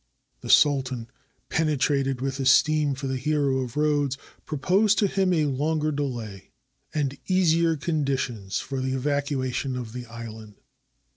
[0.39, 1.11] The sultan,
[1.49, 6.49] penetrated with es teem for the hero of Rhodes, proposed to him a longer delay,
[6.91, 10.55] and easier conditions for the evacuation of the island.